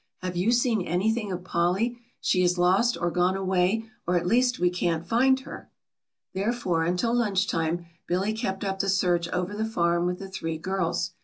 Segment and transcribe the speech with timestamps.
[0.23, 1.99] "Have you seen anything of Polly?
[2.19, 5.69] She is lost or gone away or at least we can't find her!"
[6.33, 10.57] Therefore until lunch time Billy kept up the search over the farm with the three
[10.57, 11.11] girls.